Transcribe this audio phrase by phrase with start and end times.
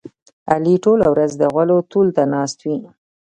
[0.51, 2.79] علي ټوله ورځ د غولو تول ته ناست وي.